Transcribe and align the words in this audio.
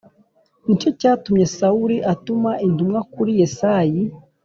Ni 0.65 0.73
cyo 0.81 0.89
cyatumye 0.99 1.45
Sawuli 1.57 1.97
atuma 2.13 2.51
intumwa 2.65 2.99
kuri 3.13 3.31
Yesayi 3.41 4.01